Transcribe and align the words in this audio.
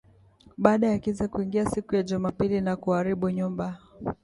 baada 0.57 0.87
ya 0.87 0.99
kiza 0.99 1.27
kuingia 1.27 1.65
siku 1.69 1.95
ya 1.95 2.03
Jumapili 2.03 2.61
na 2.61 2.75
kuharibu 2.75 3.29
nyumba 3.29 3.77